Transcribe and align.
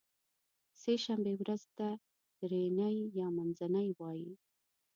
سې 0.81 0.93
شنبې 1.03 1.33
ورځې 1.41 1.69
ته 1.77 1.87
درینۍ 2.39 2.97
یا 3.19 3.27
منځنۍ 3.37 3.89
وایی 3.99 4.31